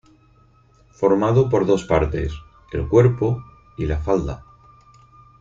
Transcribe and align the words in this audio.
Formado 0.93 1.47
por 1.47 1.67
dos 1.67 1.83
partes: 1.83 2.33
el 2.71 2.87
cuerpo 2.87 3.39
y 3.77 3.85
la 3.85 3.99
falda. 3.99 4.43